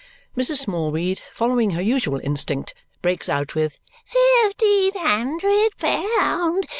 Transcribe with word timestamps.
Mrs. 0.35 0.57
Smallweed, 0.65 1.21
following 1.31 1.69
her 1.71 1.81
usual 1.83 2.19
instinct, 2.23 2.73
breaks 3.03 3.29
out 3.29 3.53
with 3.53 3.77
"Fifteen 4.03 4.93
hundred 4.95 5.77
pound. 5.77 6.65